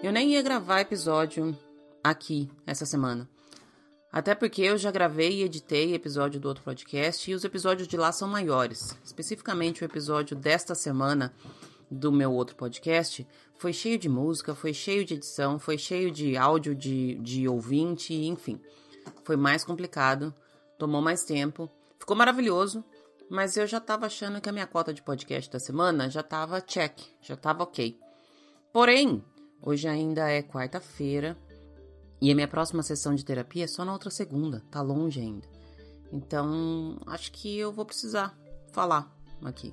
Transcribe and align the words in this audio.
Eu 0.00 0.12
nem 0.12 0.30
ia 0.30 0.42
gravar 0.42 0.80
episódio 0.80 1.58
aqui 2.04 2.48
essa 2.64 2.86
semana. 2.86 3.28
Até 4.12 4.32
porque 4.32 4.62
eu 4.62 4.78
já 4.78 4.92
gravei 4.92 5.40
e 5.40 5.42
editei 5.42 5.92
episódio 5.92 6.38
do 6.38 6.46
outro 6.46 6.62
podcast 6.62 7.28
e 7.28 7.34
os 7.34 7.42
episódios 7.42 7.88
de 7.88 7.96
lá 7.96 8.12
são 8.12 8.28
maiores. 8.28 8.96
Especificamente 9.04 9.82
o 9.82 9.84
episódio 9.84 10.36
desta 10.36 10.72
semana 10.76 11.34
do 11.90 12.12
meu 12.12 12.32
outro 12.32 12.54
podcast 12.54 13.26
foi 13.58 13.72
cheio 13.72 13.98
de 13.98 14.08
música, 14.08 14.54
foi 14.54 14.72
cheio 14.72 15.04
de 15.04 15.14
edição, 15.14 15.58
foi 15.58 15.76
cheio 15.76 16.12
de 16.12 16.36
áudio 16.36 16.76
de, 16.76 17.16
de 17.16 17.48
ouvinte, 17.48 18.14
enfim. 18.14 18.60
Foi 19.24 19.36
mais 19.36 19.64
complicado, 19.64 20.32
tomou 20.78 21.02
mais 21.02 21.24
tempo, 21.24 21.68
ficou 21.98 22.16
maravilhoso, 22.16 22.84
mas 23.28 23.56
eu 23.56 23.66
já 23.66 23.80
tava 23.80 24.06
achando 24.06 24.40
que 24.40 24.48
a 24.48 24.52
minha 24.52 24.66
cota 24.66 24.94
de 24.94 25.02
podcast 25.02 25.50
da 25.50 25.58
semana 25.58 26.08
já 26.08 26.22
tava 26.22 26.60
check, 26.60 27.00
já 27.20 27.36
tava 27.36 27.64
ok. 27.64 27.98
Porém, 28.72 29.24
hoje 29.62 29.88
ainda 29.88 30.28
é 30.30 30.42
quarta-feira 30.42 31.36
e 32.20 32.30
a 32.30 32.34
minha 32.34 32.48
próxima 32.48 32.82
sessão 32.82 33.14
de 33.14 33.24
terapia 33.24 33.64
é 33.64 33.68
só 33.68 33.84
na 33.84 33.92
outra 33.92 34.10
segunda, 34.10 34.62
tá 34.70 34.80
longe 34.80 35.20
ainda. 35.20 35.46
Então, 36.12 36.98
acho 37.06 37.30
que 37.32 37.58
eu 37.58 37.72
vou 37.72 37.84
precisar 37.84 38.36
falar 38.72 39.14
aqui. 39.42 39.72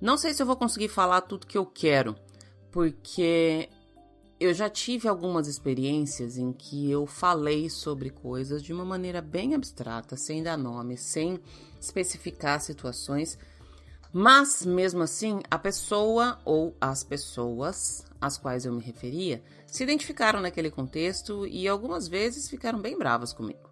Não 0.00 0.16
sei 0.16 0.32
se 0.32 0.42
eu 0.42 0.46
vou 0.46 0.56
conseguir 0.56 0.88
falar 0.88 1.20
tudo 1.20 1.46
que 1.46 1.58
eu 1.58 1.66
quero, 1.66 2.16
porque 2.70 3.68
eu 4.40 4.52
já 4.52 4.68
tive 4.68 5.06
algumas 5.06 5.46
experiências 5.46 6.36
em 6.36 6.52
que 6.52 6.90
eu 6.90 7.06
falei 7.06 7.70
sobre 7.70 8.10
coisas 8.10 8.62
de 8.62 8.72
uma 8.72 8.84
maneira 8.84 9.20
bem 9.22 9.54
abstrata, 9.54 10.16
sem 10.16 10.42
dar 10.42 10.56
nome, 10.56 10.96
sem 10.96 11.38
especificar 11.80 12.60
situações, 12.60 13.38
mas 14.12 14.66
mesmo 14.66 15.02
assim, 15.02 15.40
a 15.50 15.58
pessoa 15.58 16.38
ou 16.44 16.76
as 16.80 17.02
pessoas 17.02 18.04
às 18.20 18.36
quais 18.36 18.66
eu 18.66 18.72
me 18.72 18.82
referia 18.82 19.42
se 19.66 19.82
identificaram 19.82 20.40
naquele 20.40 20.70
contexto 20.70 21.46
e 21.46 21.66
algumas 21.66 22.06
vezes 22.06 22.48
ficaram 22.48 22.78
bem 22.78 22.96
bravas 22.96 23.32
comigo. 23.32 23.70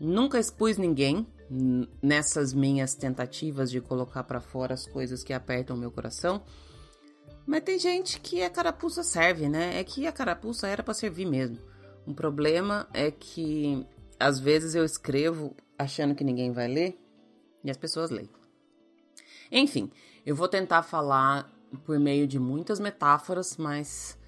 Nunca 0.00 0.38
expus 0.38 0.76
ninguém 0.76 1.26
nessas 2.00 2.52
minhas 2.52 2.94
tentativas 2.94 3.70
de 3.70 3.80
colocar 3.80 4.22
para 4.22 4.40
fora 4.40 4.74
as 4.74 4.86
coisas 4.86 5.24
que 5.24 5.32
apertam 5.32 5.76
meu 5.76 5.90
coração. 5.90 6.42
Mas 7.44 7.62
tem 7.62 7.78
gente 7.78 8.20
que 8.20 8.42
a 8.42 8.50
carapuça 8.50 9.02
serve, 9.02 9.48
né? 9.48 9.80
É 9.80 9.82
que 9.82 10.06
a 10.06 10.12
carapuça 10.12 10.68
era 10.68 10.82
para 10.82 10.94
servir 10.94 11.26
mesmo. 11.26 11.58
Um 12.06 12.14
problema 12.14 12.86
é 12.92 13.10
que 13.10 13.84
às 14.20 14.38
vezes 14.38 14.74
eu 14.74 14.84
escrevo 14.84 15.56
achando 15.76 16.14
que 16.14 16.22
ninguém 16.22 16.52
vai 16.52 16.68
ler 16.68 16.98
e 17.64 17.70
as 17.70 17.76
pessoas 17.76 18.10
leem. 18.10 18.30
Enfim, 19.50 19.90
eu 20.24 20.34
vou 20.34 20.48
tentar 20.48 20.82
falar 20.82 21.50
por 21.84 21.98
meio 21.98 22.26
de 22.26 22.38
muitas 22.38 22.80
metáforas, 22.80 23.56
mas 23.56 24.18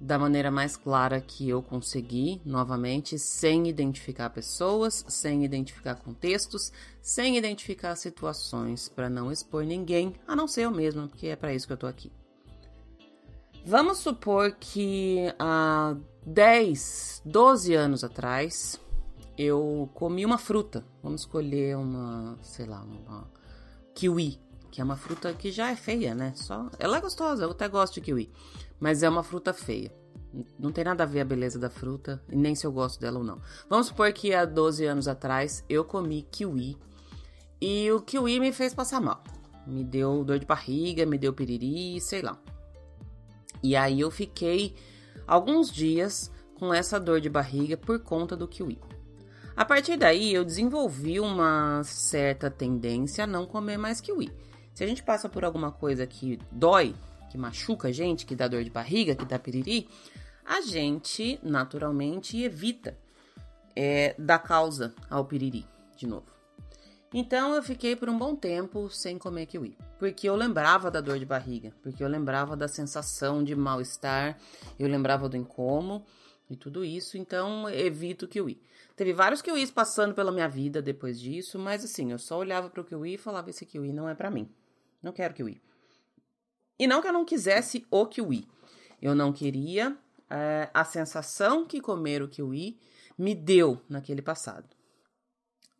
da 0.00 0.18
maneira 0.18 0.50
mais 0.50 0.76
clara 0.76 1.20
que 1.20 1.48
eu 1.48 1.60
consegui, 1.60 2.40
novamente, 2.44 3.18
sem 3.18 3.68
identificar 3.68 4.30
pessoas, 4.30 5.04
sem 5.08 5.44
identificar 5.44 5.96
contextos, 5.96 6.72
sem 7.02 7.36
identificar 7.36 7.96
situações, 7.96 8.88
para 8.88 9.10
não 9.10 9.32
expor 9.32 9.64
ninguém, 9.64 10.14
a 10.26 10.36
não 10.36 10.46
ser 10.46 10.62
eu 10.62 10.70
mesma, 10.70 11.08
porque 11.08 11.26
é 11.28 11.36
para 11.36 11.52
isso 11.52 11.66
que 11.66 11.72
eu 11.72 11.76
tô 11.76 11.86
aqui. 11.86 12.12
Vamos 13.66 13.98
supor 13.98 14.52
que 14.52 15.34
há 15.38 15.96
10, 16.24 17.22
12 17.24 17.74
anos 17.74 18.04
atrás, 18.04 18.80
eu 19.36 19.90
comi 19.94 20.24
uma 20.24 20.38
fruta. 20.38 20.84
Vamos 21.02 21.22
escolher 21.22 21.76
uma, 21.76 22.38
sei 22.40 22.66
lá, 22.66 22.82
uma 22.82 23.28
kiwi, 23.94 24.40
que 24.70 24.80
é 24.80 24.84
uma 24.84 24.96
fruta 24.96 25.32
que 25.32 25.50
já 25.50 25.70
é 25.70 25.76
feia, 25.76 26.14
né? 26.14 26.32
Só 26.34 26.70
ela 26.78 26.98
é 26.98 27.00
gostosa, 27.00 27.44
eu 27.44 27.50
até 27.50 27.68
gosto 27.68 27.94
de 27.94 28.00
kiwi, 28.00 28.30
mas 28.78 29.02
é 29.02 29.08
uma 29.08 29.22
fruta 29.22 29.52
feia. 29.52 29.92
Não 30.58 30.70
tem 30.70 30.84
nada 30.84 31.04
a 31.04 31.06
ver 31.06 31.20
a 31.20 31.24
beleza 31.24 31.58
da 31.58 31.70
fruta 31.70 32.22
e 32.28 32.36
nem 32.36 32.54
se 32.54 32.66
eu 32.66 32.72
gosto 32.72 33.00
dela 33.00 33.18
ou 33.18 33.24
não. 33.24 33.40
Vamos 33.68 33.86
supor 33.86 34.12
que 34.12 34.34
há 34.34 34.44
12 34.44 34.84
anos 34.84 35.08
atrás 35.08 35.64
eu 35.68 35.84
comi 35.84 36.22
kiwi 36.30 36.76
e 37.60 37.90
o 37.90 38.00
kiwi 38.00 38.38
me 38.38 38.52
fez 38.52 38.74
passar 38.74 39.00
mal. 39.00 39.22
Me 39.66 39.84
deu 39.84 40.24
dor 40.24 40.38
de 40.38 40.46
barriga, 40.46 41.04
me 41.06 41.18
deu 41.18 41.32
piriri, 41.32 42.00
sei 42.00 42.22
lá. 42.22 42.38
E 43.62 43.74
aí 43.74 44.00
eu 44.00 44.10
fiquei 44.10 44.74
alguns 45.26 45.70
dias 45.70 46.30
com 46.54 46.72
essa 46.72 46.98
dor 46.98 47.20
de 47.20 47.28
barriga 47.28 47.76
por 47.76 47.98
conta 48.00 48.36
do 48.36 48.48
kiwi. 48.48 48.78
A 49.56 49.64
partir 49.64 49.96
daí, 49.96 50.32
eu 50.32 50.44
desenvolvi 50.44 51.18
uma 51.18 51.82
certa 51.82 52.48
tendência 52.48 53.24
a 53.24 53.26
não 53.26 53.44
comer 53.44 53.76
mais 53.76 54.00
kiwi. 54.00 54.30
Se 54.78 54.84
a 54.84 54.86
gente 54.86 55.02
passa 55.02 55.28
por 55.28 55.44
alguma 55.44 55.72
coisa 55.72 56.06
que 56.06 56.38
dói, 56.52 56.94
que 57.32 57.36
machuca 57.36 57.88
a 57.88 57.92
gente, 57.92 58.24
que 58.24 58.36
dá 58.36 58.46
dor 58.46 58.62
de 58.62 58.70
barriga, 58.70 59.16
que 59.16 59.24
dá 59.24 59.36
piriri, 59.36 59.88
a 60.46 60.60
gente 60.60 61.36
naturalmente 61.42 62.40
evita 62.40 62.96
é, 63.74 64.14
dar 64.16 64.38
causa 64.38 64.94
ao 65.10 65.24
piriri 65.24 65.66
de 65.96 66.06
novo. 66.06 66.26
Então 67.12 67.56
eu 67.56 67.62
fiquei 67.64 67.96
por 67.96 68.08
um 68.08 68.16
bom 68.16 68.36
tempo 68.36 68.88
sem 68.88 69.18
comer 69.18 69.46
kiwi, 69.46 69.76
porque 69.98 70.28
eu 70.28 70.36
lembrava 70.36 70.92
da 70.92 71.00
dor 71.00 71.18
de 71.18 71.26
barriga, 71.26 71.72
porque 71.82 72.04
eu 72.04 72.08
lembrava 72.08 72.56
da 72.56 72.68
sensação 72.68 73.42
de 73.42 73.56
mal-estar, 73.56 74.38
eu 74.78 74.86
lembrava 74.86 75.28
do 75.28 75.36
incômodo 75.36 76.04
e 76.48 76.54
tudo 76.54 76.84
isso, 76.84 77.18
então 77.18 77.68
evito 77.68 78.26
o 78.26 78.28
kiwi. 78.28 78.62
Teve 78.94 79.12
vários 79.12 79.42
kiwis 79.42 79.72
passando 79.72 80.14
pela 80.14 80.30
minha 80.30 80.48
vida 80.48 80.80
depois 80.80 81.18
disso, 81.18 81.58
mas 81.58 81.84
assim, 81.84 82.12
eu 82.12 82.18
só 82.18 82.38
olhava 82.38 82.70
para 82.70 82.80
o 82.80 82.84
kiwi 82.84 83.14
e 83.14 83.18
falava: 83.18 83.50
esse 83.50 83.66
kiwi 83.66 83.92
não 83.92 84.08
é 84.08 84.14
para 84.14 84.30
mim. 84.30 84.48
Não 85.02 85.12
quero 85.12 85.34
kiwi. 85.34 85.62
E 86.78 86.86
não 86.86 87.00
que 87.00 87.08
eu 87.08 87.12
não 87.12 87.24
quisesse 87.24 87.86
o 87.90 88.06
kiwi. 88.06 88.48
Eu 89.00 89.14
não 89.14 89.32
queria 89.32 89.96
é, 90.30 90.68
a 90.72 90.84
sensação 90.84 91.66
que 91.66 91.80
comer 91.80 92.22
o 92.22 92.28
kiwi 92.28 92.78
me 93.16 93.34
deu 93.34 93.80
naquele 93.88 94.22
passado. 94.22 94.68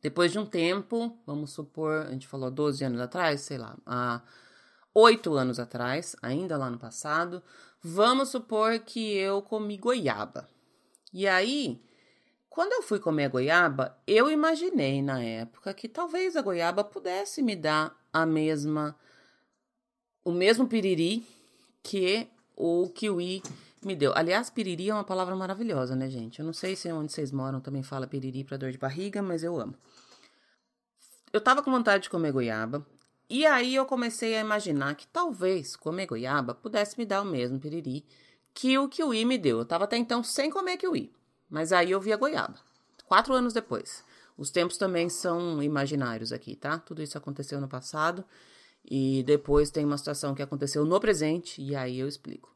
Depois 0.01 0.31
de 0.31 0.39
um 0.39 0.47
tempo, 0.47 1.19
vamos 1.27 1.53
supor, 1.53 2.07
a 2.07 2.13
gente 2.13 2.27
falou 2.27 2.51
12 2.51 2.85
anos 2.85 3.01
atrás, 3.01 3.41
sei 3.41 3.59
lá, 3.59 3.77
há 3.85 4.23
8 4.95 5.35
anos 5.35 5.59
atrás, 5.59 6.15
ainda 6.23 6.57
lá 6.57 6.71
no 6.71 6.79
passado, 6.79 7.43
vamos 7.83 8.29
supor 8.29 8.79
que 8.81 9.15
eu 9.15 9.43
comi 9.43 9.77
goiaba. 9.77 10.49
E 11.13 11.27
aí, 11.27 11.83
quando 12.49 12.73
eu 12.73 12.83
fui 12.83 13.01
comer 13.01 13.25
a 13.25 13.29
goiaba, 13.29 13.99
eu 14.07 14.31
imaginei 14.31 15.03
na 15.03 15.23
época 15.23 15.75
que 15.75 15.89
talvez 15.89 16.37
a 16.37 16.43
goiaba 16.43 16.85
pudesse 16.85 17.43
me 17.43 17.57
dar 17.57 17.97
a 18.13 18.25
mesma 18.25 18.97
o 20.29 20.33
mesmo 20.33 20.69
piriri 20.69 21.27
que 21.83 22.29
o 22.55 22.91
kiwi 22.91 23.43
me 23.83 23.97
deu. 23.97 24.13
Aliás, 24.15 24.51
piriri 24.51 24.91
é 24.91 24.93
uma 24.93 25.03
palavra 25.03 25.35
maravilhosa, 25.35 25.97
né, 25.97 26.11
gente? 26.11 26.39
Eu 26.39 26.45
não 26.45 26.53
sei 26.53 26.77
se 26.77 26.93
onde 26.93 27.11
vocês 27.11 27.33
moram 27.33 27.63
também 27.63 27.83
fala 27.83 28.07
piriri 28.07 28.45
para 28.45 28.59
dor 28.59 28.71
de 28.71 28.77
barriga, 28.77 29.23
mas 29.23 29.43
eu 29.43 29.59
amo. 29.59 29.75
Eu 31.33 31.41
tava 31.41 31.63
com 31.63 31.71
vontade 31.71 32.03
de 32.03 32.11
comer 32.11 32.31
goiaba, 32.31 32.87
e 33.31 33.47
aí 33.47 33.75
eu 33.75 33.87
comecei 33.87 34.37
a 34.37 34.41
imaginar 34.43 34.97
que 34.97 35.07
talvez 35.07 35.75
comer 35.77 36.05
goiaba 36.05 36.55
pudesse 36.55 36.99
me 36.99 37.07
dar 37.07 37.23
o 37.23 37.25
mesmo 37.25 37.59
piriri 37.59 38.05
que 38.53 38.77
o 38.77 38.87
kiwi 38.87 39.25
me 39.25 39.39
deu. 39.39 39.61
Eu 39.61 39.65
tava 39.65 39.85
até 39.85 39.97
então 39.97 40.23
sem 40.23 40.51
comer 40.51 40.77
kiwi. 40.77 41.11
Mas 41.49 41.73
aí 41.73 41.91
eu 41.91 42.01
vi 42.03 42.13
a 42.13 42.19
goiaba. 42.19 42.59
Quatro 43.07 43.33
anos 43.33 43.55
depois. 43.55 44.05
Os 44.37 44.51
tempos 44.51 44.77
também 44.77 45.09
são 45.09 45.63
imaginários 45.63 46.33
aqui, 46.33 46.55
tá? 46.55 46.79
Tudo 46.79 47.03
isso 47.03 47.17
aconteceu 47.17 47.59
no 47.63 47.69
passado. 47.69 48.23
E 48.91 49.23
depois 49.25 49.71
tem 49.71 49.85
uma 49.85 49.99
situação 49.99 50.35
que 50.35 50.43
aconteceu 50.43 50.85
no 50.85 50.99
presente, 50.99 51.61
e 51.61 51.77
aí 51.77 51.99
eu 51.99 52.09
explico. 52.09 52.55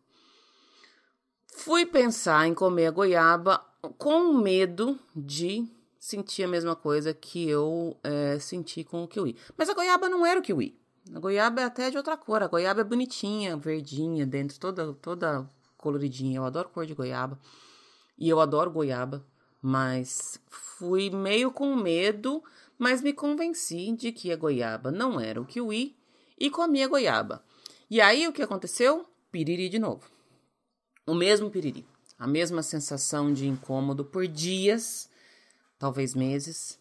Fui 1.55 1.85
pensar 1.85 2.49
em 2.49 2.55
comer 2.55 2.87
a 2.87 2.91
goiaba 2.91 3.59
com 3.99 4.33
medo 4.33 4.99
de 5.15 5.69
sentir 5.99 6.45
a 6.45 6.49
mesma 6.49 6.75
coisa 6.75 7.13
que 7.13 7.47
eu 7.47 7.97
é, 8.03 8.39
senti 8.39 8.83
com 8.83 9.05
o 9.05 9.09
kiwi. 9.09 9.37
Mas 9.57 9.69
a 9.69 9.75
goiaba 9.75 10.09
não 10.09 10.25
era 10.25 10.41
o 10.41 10.43
kiwi. 10.43 10.81
A 11.15 11.21
goiaba 11.21 11.61
é 11.61 11.65
até 11.65 11.91
de 11.91 11.99
outra 11.99 12.17
cor. 12.17 12.43
A 12.43 12.49
goiaba 12.49 12.81
é 12.81 12.85
bonitinha, 12.85 13.57
verdinha, 13.57 14.25
dentro, 14.25 14.59
toda, 14.59 14.95
toda 14.95 15.49
coloridinha. 15.77 16.39
Eu 16.39 16.45
adoro 16.45 16.71
cor 16.71 16.87
de 16.87 16.95
goiaba. 16.95 17.39
E 18.19 18.29
eu 18.29 18.41
adoro 18.41 18.71
goiaba, 18.71 19.25
mas 19.61 20.41
fui 20.49 21.11
meio 21.11 21.51
com 21.51 21.77
medo, 21.77 22.43
mas 22.79 23.03
me 23.03 23.13
convenci 23.13 23.93
de 23.93 24.13
que 24.13 24.33
a 24.33 24.37
goiaba 24.37 24.91
não 24.91 25.21
era 25.21 25.41
o 25.41 25.45
kiwi 25.45 25.97
e 26.39 26.51
comi 26.51 26.83
a 26.83 26.89
goiaba. 26.89 27.45
E 27.91 28.01
aí 28.01 28.27
o 28.27 28.33
que 28.33 28.43
aconteceu? 28.43 29.07
Piriri 29.31 29.69
de 29.69 29.79
novo. 29.79 30.11
O 31.07 31.15
mesmo 31.15 31.51
piriri. 31.51 31.87
A 32.19 32.27
mesma 32.27 32.63
sensação 32.63 33.33
de 33.33 33.49
incômodo 33.49 34.05
por 34.05 34.27
dias, 34.27 35.09
talvez 35.79 36.15
meses. 36.15 36.79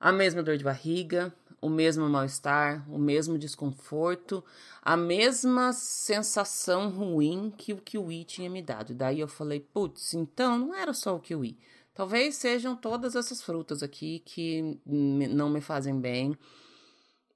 A 0.00 0.12
mesma 0.12 0.42
dor 0.42 0.56
de 0.56 0.64
barriga, 0.64 1.32
o 1.60 1.68
mesmo 1.68 2.08
mal-estar, 2.08 2.84
o 2.88 2.98
mesmo 2.98 3.38
desconforto, 3.38 4.44
a 4.82 4.96
mesma 4.96 5.72
sensação 5.72 6.90
ruim 6.90 7.52
que 7.56 7.72
o 7.72 7.78
kiwi 7.78 8.24
tinha 8.24 8.48
me 8.48 8.62
dado. 8.62 8.94
Daí 8.94 9.20
eu 9.20 9.28
falei, 9.28 9.60
putz, 9.60 10.14
então 10.14 10.58
não 10.58 10.74
era 10.74 10.92
só 10.92 11.16
o 11.16 11.20
kiwi. 11.20 11.58
Talvez 11.94 12.36
sejam 12.36 12.76
todas 12.76 13.16
essas 13.16 13.42
frutas 13.42 13.82
aqui 13.82 14.22
que 14.24 14.78
não 14.86 15.50
me 15.50 15.60
fazem 15.60 15.98
bem. 16.00 16.38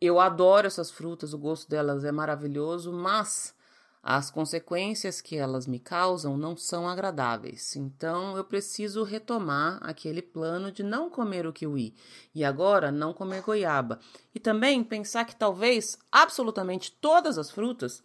Eu 0.05 0.19
adoro 0.19 0.67
essas 0.67 0.91
frutas, 0.91 1.33
o 1.33 1.39
gosto 1.39 1.71
delas 1.71 2.03
é 2.03 2.11
maravilhoso, 2.11 2.93
mas 2.93 3.55
as 4.03 4.33
consequências 4.33 5.21
que 5.21 5.37
elas 5.37 5.65
me 5.65 5.79
causam 5.79 6.37
não 6.37 6.57
são 6.57 6.89
agradáveis. 6.89 7.77
Então 7.77 8.37
eu 8.37 8.43
preciso 8.43 9.05
retomar 9.05 9.79
aquele 9.81 10.21
plano 10.21 10.73
de 10.73 10.83
não 10.83 11.09
comer 11.09 11.47
o 11.47 11.53
kiwi 11.53 11.95
e 12.35 12.45
agora 12.45 12.91
não 12.91 13.13
comer 13.13 13.43
goiaba. 13.43 14.01
E 14.35 14.41
também 14.41 14.83
pensar 14.83 15.25
que 15.25 15.37
talvez 15.37 15.97
absolutamente 16.11 16.91
todas 17.01 17.39
as 17.39 17.49
frutas 17.49 18.03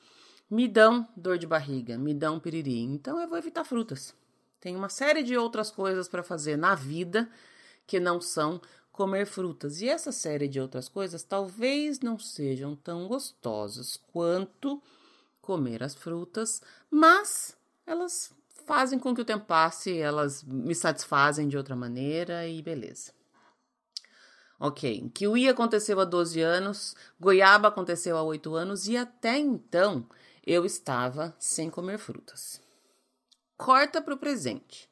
me 0.51 0.67
dão 0.67 1.07
dor 1.17 1.39
de 1.39 1.47
barriga, 1.47 1.97
me 1.97 2.13
dão 2.13 2.39
piriri. 2.39 2.79
Então 2.83 3.19
eu 3.19 3.27
vou 3.27 3.39
evitar 3.39 3.63
frutas. 3.63 4.13
Tem 4.61 4.75
uma 4.75 4.87
série 4.87 5.23
de 5.23 5.35
outras 5.35 5.71
coisas 5.71 6.07
para 6.07 6.21
fazer 6.21 6.57
na 6.57 6.75
vida 6.75 7.27
que 7.87 7.99
não 7.99 8.21
são 8.21 8.61
comer 8.97 9.27
frutas. 9.27 9.79
E 9.79 9.87
essa 9.87 10.11
série 10.11 10.47
de 10.47 10.59
outras 10.59 10.89
coisas 10.89 11.21
talvez 11.21 11.99
não 11.99 12.17
sejam 12.17 12.75
tão 12.75 13.07
gostosas 13.07 13.95
quanto 14.11 14.81
comer 15.39 15.83
as 15.83 15.93
frutas, 15.93 16.61
mas 16.89 17.55
elas 17.85 18.33
fazem 18.65 18.97
com 18.97 19.15
que 19.15 19.21
o 19.21 19.25
tempo 19.25 19.45
passe, 19.45 19.97
elas 19.97 20.43
me 20.43 20.73
satisfazem 20.73 21.47
de 21.47 21.55
outra 21.55 21.75
maneira 21.75 22.47
e 22.47 22.61
beleza. 22.61 23.13
Ok, 24.59 25.11
kiwi 25.13 25.47
aconteceu 25.47 25.99
há 25.99 26.03
12 26.03 26.41
anos, 26.41 26.95
goiaba 27.19 27.67
aconteceu 27.67 28.17
há 28.17 28.23
8 28.23 28.55
anos 28.55 28.87
e 28.87 28.97
até 28.97 29.37
então 29.37 30.09
eu 30.45 30.65
estava 30.65 31.35
sem 31.37 31.69
comer 31.69 31.99
frutas. 31.99 32.59
Corta 33.55 34.01
para 34.01 34.15
o 34.15 34.17
presente. 34.17 34.89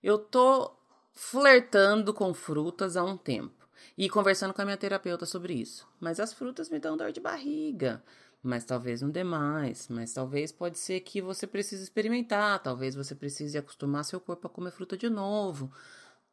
Eu 0.00 0.18
tô 0.18 0.72
flertando 1.14 2.12
com 2.12 2.34
frutas 2.34 2.96
há 2.96 3.04
um 3.04 3.16
tempo 3.16 3.68
e 3.96 4.08
conversando 4.08 4.52
com 4.52 4.62
a 4.62 4.64
minha 4.64 4.76
terapeuta 4.76 5.24
sobre 5.24 5.54
isso. 5.54 5.86
Mas 6.00 6.18
as 6.18 6.32
frutas 6.32 6.68
me 6.68 6.78
dão 6.78 6.96
dor 6.96 7.12
de 7.12 7.20
barriga. 7.20 8.02
Mas 8.42 8.64
talvez 8.66 9.00
não 9.00 9.08
dê 9.08 9.24
mais, 9.24 9.88
mas 9.88 10.12
talvez 10.12 10.52
pode 10.52 10.78
ser 10.78 11.00
que 11.00 11.22
você 11.22 11.46
precise 11.46 11.82
experimentar, 11.82 12.62
talvez 12.62 12.94
você 12.94 13.14
precise 13.14 13.56
acostumar 13.56 14.04
seu 14.04 14.20
corpo 14.20 14.46
a 14.46 14.50
comer 14.50 14.70
fruta 14.70 14.98
de 14.98 15.08
novo, 15.08 15.72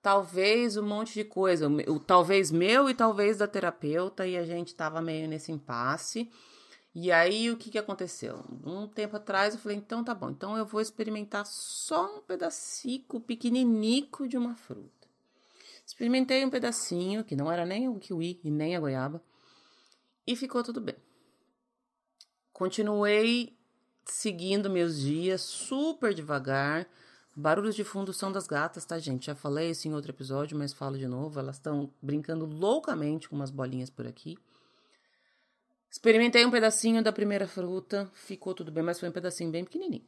talvez 0.02 0.76
um 0.76 0.84
monte 0.84 1.14
de 1.14 1.24
coisa, 1.24 1.70
o, 1.70 2.00
talvez 2.02 2.52
meu 2.52 2.90
e 2.90 2.94
talvez 2.94 3.38
da 3.38 3.48
terapeuta, 3.48 4.28
e 4.28 4.36
a 4.36 4.44
gente 4.44 4.76
tava 4.76 5.02
meio 5.02 5.26
nesse 5.26 5.54
impasse. 5.54 6.30
E 6.94 7.12
aí 7.12 7.50
o 7.50 7.58
que, 7.58 7.72
que 7.72 7.78
aconteceu? 7.78 8.44
Um 8.66 8.88
tempo 8.88 9.16
atrás 9.16 9.54
eu 9.54 9.60
falei, 9.60 9.78
então 9.78 10.04
tá 10.04 10.14
bom, 10.14 10.30
então 10.30 10.58
eu 10.58 10.66
vou 10.66 10.82
experimentar 10.82 11.46
só 11.46 12.18
um 12.18 12.22
pedacinho 12.22 13.20
pequeninico 13.26 14.28
de 14.28 14.38
uma 14.38 14.56
fruta. 14.56 15.08
Experimentei 15.86 16.46
um 16.46 16.50
pedacinho, 16.50 17.24
que 17.24 17.36
não 17.36 17.52
era 17.52 17.66
nem 17.66 17.88
o 17.88 17.98
kiwi 17.98 18.40
e 18.44 18.52
nem 18.52 18.76
a 18.76 18.80
goiaba, 18.80 19.24
e 20.28 20.36
ficou 20.36 20.64
tudo 20.64 20.82
bem. 20.82 20.96
Continuei 22.52 23.58
seguindo 24.06 24.70
meus 24.70 25.00
dias 25.00 25.42
super 25.42 26.14
devagar. 26.14 26.88
Barulhos 27.36 27.76
de 27.76 27.84
fundo 27.84 28.14
são 28.14 28.32
das 28.32 28.46
gatas, 28.46 28.86
tá, 28.86 29.00
gente? 29.00 29.28
Já 29.28 29.36
falei 29.36 29.72
isso 29.72 29.88
em 29.88 29.94
outro 29.94 30.12
episódio, 30.12 30.58
mas 30.58 30.74
falo 30.74 30.98
de 30.98 31.08
novo. 31.08 31.40
Elas 31.40 31.56
estão 31.56 31.90
brincando 32.02 32.46
loucamente 32.46 33.30
com 33.30 33.36
umas 33.36 33.50
bolinhas 33.50 33.90
por 33.90 34.06
aqui. 34.06 34.38
Experimentei 35.92 36.46
um 36.46 36.50
pedacinho 36.50 37.04
da 37.04 37.12
primeira 37.12 37.46
fruta, 37.48 38.10
ficou 38.14 38.56
tudo 38.56 38.72
bem, 38.72 38.82
mas 38.82 39.00
foi 39.00 39.10
um 39.10 39.12
pedacinho 39.12 39.52
bem 39.52 39.66
pequenininho. 39.66 40.06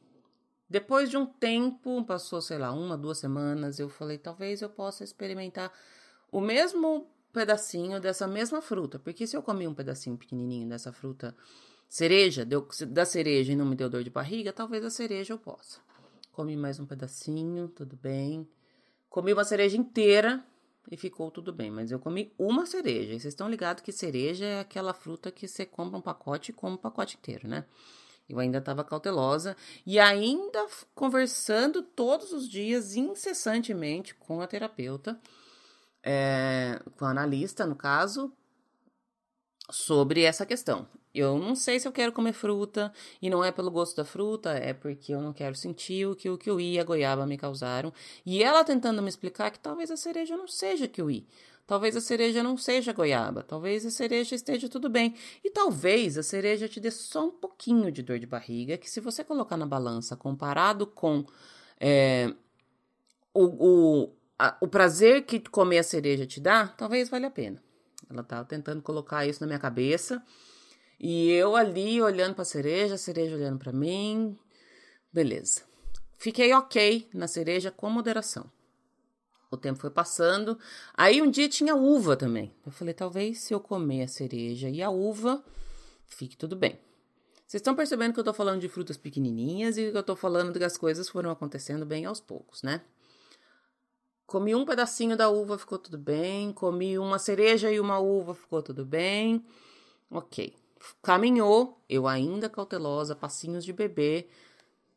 Depois 0.70 1.10
de 1.10 1.18
um 1.18 1.26
tempo, 1.26 2.04
passou, 2.06 2.42
sei 2.42 2.58
lá, 2.58 2.72
uma, 2.72 2.98
duas 2.98 3.20
semanas, 3.20 3.78
eu 3.78 3.90
falei, 3.90 4.18
talvez 4.18 4.62
eu 4.62 4.70
possa 4.70 5.04
experimentar 5.04 5.72
o 6.32 6.40
mesmo 6.40 7.08
pedacinho 7.34 8.00
dessa 8.00 8.26
mesma 8.28 8.62
fruta. 8.62 8.98
Porque 8.98 9.28
se 9.28 9.36
eu 9.36 9.44
comi 9.44 9.68
um 9.68 9.74
pedacinho 9.74 10.18
pequenininho 10.18 10.70
dessa 10.70 10.92
fruta 10.92 11.36
Cereja, 11.94 12.44
deu, 12.44 12.68
da 12.88 13.06
cereja 13.06 13.54
e 13.54 13.56
não 13.56 13.68
me 13.68 13.76
deu 13.76 13.88
dor 13.88 14.04
de 14.04 14.10
barriga, 14.10 14.52
talvez 14.52 14.84
a 14.84 14.90
cereja 14.90 15.32
eu 15.32 15.38
possa. 15.38 15.80
Comi 16.32 16.58
mais 16.58 16.80
um 16.80 16.88
pedacinho, 16.88 17.68
tudo 17.68 17.96
bem. 17.96 18.50
Comi 19.12 19.32
uma 19.32 19.44
cereja 19.44 19.78
inteira 19.78 20.44
e 20.92 20.98
ficou 20.98 21.32
tudo 21.32 21.54
bem, 21.54 21.72
mas 21.72 21.92
eu 21.92 22.00
comi 22.00 22.34
uma 22.38 22.66
cereja. 22.66 23.14
E 23.14 23.20
vocês 23.20 23.34
estão 23.34 23.50
ligados 23.50 23.84
que 23.84 23.92
cereja 23.92 24.46
é 24.46 24.60
aquela 24.60 24.94
fruta 24.94 25.32
que 25.32 25.48
você 25.48 25.66
compra 25.66 25.98
um 25.98 26.02
pacote 26.02 26.52
e 26.52 26.54
come 26.54 26.76
um 26.76 26.78
pacote 26.78 27.18
inteiro, 27.18 27.48
né? 27.48 27.66
Eu 28.28 28.40
ainda 28.40 28.60
estava 28.60 28.84
cautelosa 28.84 29.56
e 29.86 30.00
ainda 30.00 30.66
conversando 30.96 31.82
todos 31.82 32.32
os 32.32 32.48
dias, 32.48 32.96
incessantemente, 32.96 34.16
com 34.16 34.42
a 34.42 34.48
terapeuta, 34.48 35.20
é, 36.02 36.80
com 36.98 37.06
a 37.06 37.10
analista, 37.10 37.66
no 37.66 37.76
caso, 37.76 38.32
sobre 39.70 40.24
essa 40.24 40.46
questão. 40.46 40.88
Eu 41.14 41.38
não 41.38 41.56
sei 41.56 41.80
se 41.80 41.88
eu 41.88 41.92
quero 41.92 42.12
comer 42.12 42.34
fruta, 42.34 42.92
e 43.22 43.30
não 43.30 43.44
é 43.44 43.52
pelo 43.52 43.70
gosto 43.70 43.96
da 43.96 44.06
fruta, 44.06 44.52
é 44.52 44.74
porque 44.74 45.14
eu 45.14 45.22
não 45.22 45.32
quero 45.32 45.56
sentir 45.56 46.08
o 46.08 46.16
que 46.16 46.30
o 46.30 46.38
kiwi 46.38 46.74
e 46.74 46.80
a 46.80 46.84
goiaba 46.84 47.26
me 47.26 47.38
causaram. 47.38 47.94
E 48.26 48.42
ela 48.42 48.64
tentando 48.64 49.02
me 49.02 49.10
explicar 49.10 49.52
que 49.52 49.60
talvez 49.60 49.92
a 49.92 49.98
cereja 49.98 50.36
não 50.36 50.48
seja 50.48 50.88
kiwi. 50.88 51.28
Talvez 51.66 51.96
a 51.96 52.02
cereja 52.02 52.44
não 52.44 52.58
seja 52.58 52.92
goiaba, 52.92 53.42
talvez 53.42 53.86
a 53.86 53.90
cereja 53.90 54.36
esteja 54.36 54.68
tudo 54.68 54.90
bem. 54.90 55.16
E 55.44 55.50
talvez 55.50 56.18
a 56.18 56.24
cereja 56.24 56.68
te 56.68 56.80
dê 56.80 56.92
só 56.92 57.28
um 57.28 57.32
pouquinho 57.32 57.92
de 57.92 58.02
dor 58.04 58.20
de 58.20 58.26
barriga, 58.26 58.78
que 58.78 58.90
se 58.90 59.00
você 59.00 59.24
colocar 59.24 59.56
na 59.56 59.66
balança 59.66 60.16
comparado 60.18 60.86
com 60.86 61.26
é, 61.80 62.34
o, 63.34 63.46
o, 63.46 64.16
a, 64.38 64.58
o 64.60 64.68
prazer 64.68 65.26
que 65.26 65.40
comer 65.40 65.78
a 65.78 65.84
cereja 65.84 66.26
te 66.26 66.42
dá, 66.42 66.68
talvez 66.68 67.08
valha 67.08 67.28
a 67.28 67.32
pena. 67.32 67.64
Ela 68.10 68.22
estava 68.22 68.46
tentando 68.46 68.82
colocar 68.82 69.26
isso 69.26 69.40
na 69.40 69.48
minha 69.48 69.60
cabeça. 69.60 70.22
E 71.06 71.30
eu 71.32 71.54
ali 71.54 72.02
olhando 72.02 72.34
para 72.34 72.44
a 72.44 72.46
cereja, 72.46 72.96
a 72.96 72.98
cereja 72.98 73.36
olhando 73.36 73.60
para 73.60 73.74
mim. 73.74 74.40
Beleza. 75.12 75.64
Fiquei 76.18 76.54
ok 76.54 77.10
na 77.14 77.28
cereja 77.28 77.70
com 77.70 77.90
moderação. 77.90 78.50
O 79.52 79.58
tempo 79.58 79.82
foi 79.82 79.90
passando. 79.90 80.58
Aí 80.94 81.22
um 81.22 81.30
dia 81.30 81.50
tinha 81.50 81.76
uva 81.76 82.16
também. 82.16 82.56
Eu 82.66 82.72
falei, 82.72 82.94
talvez 82.94 83.40
se 83.40 83.54
eu 83.54 83.60
comer 83.60 84.04
a 84.04 84.08
cereja 84.08 84.70
e 84.70 84.82
a 84.82 84.90
uva, 84.90 85.44
fique 86.08 86.38
tudo 86.38 86.56
bem. 86.56 86.80
Vocês 87.46 87.60
estão 87.60 87.76
percebendo 87.76 88.14
que 88.14 88.22
eu 88.22 88.24
tô 88.24 88.34
falando 88.34 88.62
de 88.62 88.70
frutas 88.70 88.96
pequenininhas 88.96 89.78
e 89.78 89.92
que 89.92 89.98
eu 89.98 90.04
tô 90.04 90.16
falando 90.16 90.58
que 90.58 90.64
as 90.64 90.78
coisas 90.78 91.10
foram 91.10 91.30
acontecendo 91.30 91.86
bem 91.86 92.06
aos 92.06 92.22
poucos, 92.22 92.64
né? 92.64 92.82
Comi 94.26 94.56
um 94.56 94.64
pedacinho 94.64 95.18
da 95.18 95.30
uva, 95.30 95.58
ficou 95.58 95.78
tudo 95.78 95.98
bem. 95.98 96.54
Comi 96.54 96.98
uma 96.98 97.20
cereja 97.20 97.70
e 97.70 97.78
uma 97.78 98.00
uva, 98.00 98.34
ficou 98.34 98.64
tudo 98.64 98.86
bem. 98.86 99.46
Ok. 100.10 100.63
Caminhou, 101.02 101.82
eu 101.90 102.08
ainda 102.08 102.50
cautelosa, 102.50 103.16
passinhos 103.16 103.64
de 103.64 103.72
bebê. 103.72 104.28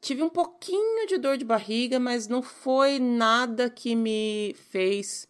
Tive 0.00 0.22
um 0.22 0.28
pouquinho 0.28 1.06
de 1.06 1.18
dor 1.18 1.36
de 1.36 1.44
barriga, 1.44 1.98
mas 1.98 2.28
não 2.28 2.42
foi 2.42 2.98
nada 2.98 3.70
que 3.70 3.94
me 3.94 4.54
fez 4.70 5.28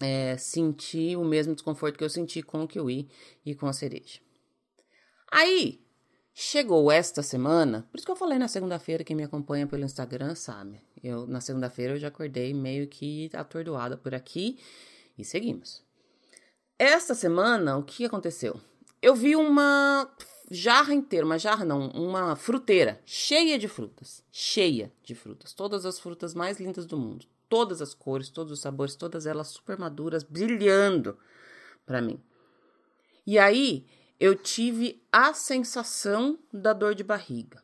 é, 0.00 0.36
sentir 0.36 1.16
o 1.16 1.24
mesmo 1.24 1.54
desconforto 1.54 1.98
que 1.98 2.04
eu 2.04 2.10
senti 2.10 2.42
com 2.42 2.62
o 2.62 2.68
kiwi 2.68 3.08
e 3.44 3.54
com 3.54 3.66
a 3.66 3.72
cereja. 3.72 4.20
Aí, 5.30 5.80
chegou 6.32 6.90
esta 6.90 7.22
semana, 7.22 7.86
por 7.90 7.98
isso 7.98 8.06
que 8.06 8.12
eu 8.12 8.16
falei 8.16 8.38
na 8.38 8.48
segunda-feira, 8.48 9.04
quem 9.04 9.16
me 9.16 9.24
acompanha 9.24 9.66
pelo 9.66 9.84
Instagram 9.84 10.34
sabe. 10.34 10.80
Eu, 11.02 11.26
na 11.26 11.40
segunda-feira, 11.40 11.94
eu 11.94 11.98
já 11.98 12.08
acordei 12.08 12.54
meio 12.54 12.88
que 12.88 13.30
atordoada 13.34 13.96
por 13.96 14.14
aqui 14.14 14.58
e 15.16 15.24
seguimos. 15.24 15.82
Esta 16.78 17.14
semana, 17.14 17.76
o 17.76 17.82
que 17.82 18.04
aconteceu? 18.04 18.60
Eu 19.00 19.14
vi 19.14 19.36
uma 19.36 20.10
jarra 20.50 20.94
inteira, 20.94 21.26
uma 21.26 21.38
jarra 21.38 21.64
não, 21.64 21.88
uma 21.90 22.34
fruteira 22.36 23.00
cheia 23.04 23.58
de 23.58 23.68
frutas, 23.68 24.24
cheia 24.32 24.92
de 25.02 25.14
frutas, 25.14 25.52
todas 25.52 25.84
as 25.84 25.98
frutas 25.98 26.34
mais 26.34 26.58
lindas 26.58 26.86
do 26.86 26.96
mundo, 26.96 27.26
todas 27.48 27.82
as 27.82 27.94
cores, 27.94 28.30
todos 28.30 28.52
os 28.52 28.60
sabores, 28.60 28.96
todas 28.96 29.26
elas 29.26 29.48
super 29.48 29.78
maduras, 29.78 30.22
brilhando 30.22 31.18
para 31.84 32.00
mim. 32.00 32.20
E 33.26 33.38
aí 33.38 33.86
eu 34.18 34.34
tive 34.34 35.02
a 35.12 35.32
sensação 35.32 36.38
da 36.52 36.72
dor 36.72 36.94
de 36.94 37.04
barriga. 37.04 37.62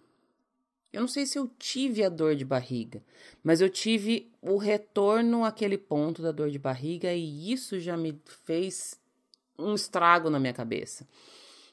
Eu 0.93 1.01
não 1.01 1.09
sei 1.09 1.27
se 1.27 1.37
eu 1.37 1.51
tive 1.59 2.05
a 2.05 2.09
dor 2.09 2.37
de 2.37 2.45
barriga, 2.45 3.03
mas 3.43 3.61
eu 3.61 3.69
tive 3.69 4.31
o 4.41 4.57
retorno 4.57 5.45
àquele 5.45 5.77
ponto 5.77 6.23
da 6.23 6.31
dor 6.31 6.51
de 6.51 6.59
barriga 6.59 7.13
e 7.13 7.51
isso 7.51 7.81
já 7.81 7.97
me 7.97 8.21
fez 8.45 8.97
um 9.59 9.75
estrago 9.75 10.31
na 10.31 10.39
minha 10.39 10.53
cabeça. 10.53 11.07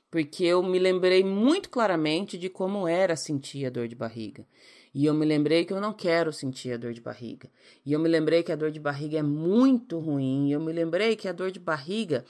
Porque 0.09 0.43
eu 0.43 0.61
me 0.61 0.77
lembrei 0.77 1.23
muito 1.23 1.69
claramente 1.69 2.37
de 2.37 2.49
como 2.49 2.87
era 2.87 3.15
sentir 3.15 3.65
a 3.65 3.69
dor 3.69 3.87
de 3.87 3.95
barriga. 3.95 4.45
E 4.93 5.05
eu 5.05 5.13
me 5.13 5.25
lembrei 5.25 5.63
que 5.63 5.71
eu 5.71 5.79
não 5.79 5.93
quero 5.93 6.33
sentir 6.33 6.73
a 6.73 6.77
dor 6.77 6.93
de 6.93 6.99
barriga. 6.99 7.49
E 7.85 7.93
eu 7.93 7.99
me 7.99 8.09
lembrei 8.09 8.43
que 8.43 8.51
a 8.51 8.55
dor 8.57 8.71
de 8.71 8.79
barriga 8.79 9.19
é 9.19 9.23
muito 9.23 9.99
ruim. 9.99 10.49
E 10.49 10.51
eu 10.51 10.59
me 10.59 10.73
lembrei 10.73 11.15
que 11.15 11.29
a 11.29 11.31
dor 11.31 11.49
de 11.49 11.59
barriga, 11.59 12.25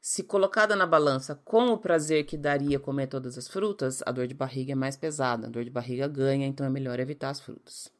se 0.00 0.22
colocada 0.22 0.74
na 0.74 0.86
balança 0.86 1.34
com 1.44 1.66
o 1.66 1.76
prazer 1.76 2.24
que 2.24 2.38
daria 2.38 2.80
comer 2.80 3.08
todas 3.08 3.36
as 3.36 3.46
frutas, 3.46 4.02
a 4.06 4.10
dor 4.10 4.26
de 4.26 4.32
barriga 4.32 4.72
é 4.72 4.74
mais 4.74 4.96
pesada. 4.96 5.48
A 5.48 5.50
dor 5.50 5.64
de 5.64 5.70
barriga 5.70 6.08
ganha, 6.08 6.46
então 6.46 6.64
é 6.64 6.70
melhor 6.70 6.98
evitar 6.98 7.28
as 7.28 7.40
frutas. 7.40 7.92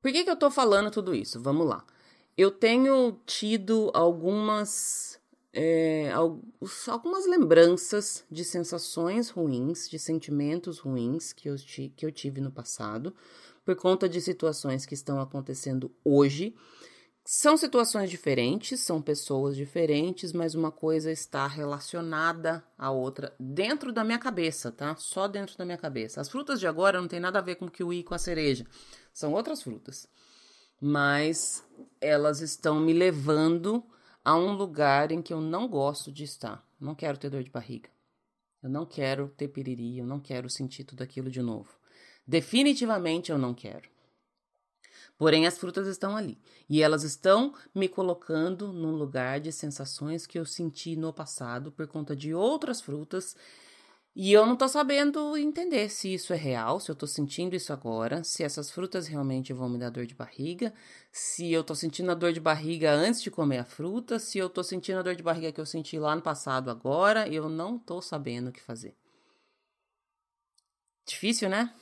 Por 0.00 0.12
que, 0.12 0.22
que 0.22 0.30
eu 0.30 0.36
tô 0.36 0.50
falando 0.50 0.92
tudo 0.92 1.12
isso? 1.12 1.40
Vamos 1.40 1.66
lá. 1.66 1.84
Eu 2.36 2.50
tenho 2.50 3.20
tido 3.24 3.90
algumas 3.94 5.20
é, 5.52 6.10
algumas 6.88 7.26
lembranças 7.26 8.24
de 8.28 8.44
sensações 8.44 9.30
ruins, 9.30 9.88
de 9.88 10.00
sentimentos 10.00 10.80
ruins 10.80 11.32
que 11.32 11.48
eu, 11.48 11.54
que 11.96 12.04
eu 12.04 12.10
tive 12.10 12.40
no 12.40 12.50
passado, 12.50 13.14
por 13.64 13.76
conta 13.76 14.08
de 14.08 14.20
situações 14.20 14.84
que 14.84 14.94
estão 14.94 15.20
acontecendo 15.20 15.94
hoje. 16.04 16.54
São 17.24 17.56
situações 17.56 18.10
diferentes, 18.10 18.80
são 18.80 19.00
pessoas 19.00 19.56
diferentes, 19.56 20.32
mas 20.32 20.54
uma 20.54 20.70
coisa 20.70 21.10
está 21.10 21.46
relacionada 21.46 22.62
à 22.76 22.90
outra 22.90 23.34
dentro 23.40 23.92
da 23.92 24.04
minha 24.04 24.18
cabeça, 24.18 24.70
tá? 24.70 24.94
Só 24.96 25.26
dentro 25.26 25.56
da 25.56 25.64
minha 25.64 25.78
cabeça. 25.78 26.20
As 26.20 26.28
frutas 26.28 26.60
de 26.60 26.66
agora 26.66 27.00
não 27.00 27.08
tem 27.08 27.20
nada 27.20 27.38
a 27.38 27.42
ver 27.42 27.54
com 27.54 27.64
o 27.64 27.70
kiwi 27.70 28.00
e 28.00 28.04
com 28.04 28.14
a 28.14 28.18
cereja, 28.18 28.66
são 29.10 29.32
outras 29.32 29.62
frutas. 29.62 30.06
Mas 30.86 31.64
elas 31.98 32.42
estão 32.42 32.78
me 32.78 32.92
levando 32.92 33.82
a 34.22 34.36
um 34.36 34.52
lugar 34.52 35.10
em 35.10 35.22
que 35.22 35.32
eu 35.32 35.40
não 35.40 35.66
gosto 35.66 36.12
de 36.12 36.24
estar. 36.24 36.62
Não 36.78 36.94
quero 36.94 37.16
ter 37.16 37.30
dor 37.30 37.42
de 37.42 37.50
barriga. 37.50 37.88
Eu 38.62 38.68
não 38.68 38.84
quero 38.84 39.28
ter 39.34 39.48
piriri, 39.48 39.96
eu 39.96 40.06
não 40.06 40.20
quero 40.20 40.50
sentir 40.50 40.84
tudo 40.84 41.00
aquilo 41.00 41.30
de 41.30 41.40
novo. 41.40 41.70
Definitivamente 42.26 43.32
eu 43.32 43.38
não 43.38 43.54
quero. 43.54 43.88
Porém, 45.16 45.46
as 45.46 45.56
frutas 45.56 45.86
estão 45.86 46.18
ali 46.18 46.38
e 46.68 46.82
elas 46.82 47.02
estão 47.02 47.54
me 47.74 47.88
colocando 47.88 48.70
num 48.70 48.92
lugar 48.92 49.40
de 49.40 49.52
sensações 49.52 50.26
que 50.26 50.38
eu 50.38 50.44
senti 50.44 50.96
no 50.96 51.14
passado 51.14 51.72
por 51.72 51.86
conta 51.86 52.14
de 52.14 52.34
outras 52.34 52.82
frutas 52.82 53.34
e 54.16 54.32
eu 54.32 54.46
não 54.46 54.56
tô 54.56 54.68
sabendo 54.68 55.36
entender 55.36 55.88
se 55.90 56.14
isso 56.14 56.32
é 56.32 56.36
real, 56.36 56.78
se 56.78 56.90
eu 56.90 56.94
tô 56.94 57.06
sentindo 57.06 57.56
isso 57.56 57.72
agora, 57.72 58.22
se 58.22 58.44
essas 58.44 58.70
frutas 58.70 59.06
realmente 59.08 59.52
vão 59.52 59.68
me 59.68 59.78
dar 59.78 59.90
dor 59.90 60.06
de 60.06 60.14
barriga, 60.14 60.72
se 61.10 61.52
eu 61.52 61.64
tô 61.64 61.74
sentindo 61.74 62.10
a 62.12 62.14
dor 62.14 62.32
de 62.32 62.40
barriga 62.40 62.92
antes 62.92 63.20
de 63.22 63.30
comer 63.30 63.58
a 63.58 63.64
fruta, 63.64 64.18
se 64.18 64.38
eu 64.38 64.48
tô 64.48 64.62
sentindo 64.62 65.00
a 65.00 65.02
dor 65.02 65.16
de 65.16 65.22
barriga 65.22 65.50
que 65.52 65.60
eu 65.60 65.66
senti 65.66 65.98
lá 65.98 66.14
no 66.14 66.22
passado 66.22 66.70
agora, 66.70 67.28
eu 67.28 67.48
não 67.48 67.78
tô 67.78 68.00
sabendo 68.00 68.48
o 68.50 68.52
que 68.52 68.62
fazer. 68.62 68.96
Difícil, 71.06 71.48
né? 71.48 71.72